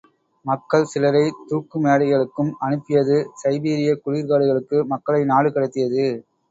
[0.45, 6.05] மக்கள் சிலரைத் தூக்கு மேடைகளுக்கும் அனுப்பியது சைபீரியக் குளிர் காடுகளுக்கு மக்களை நாடு கடத்தியது.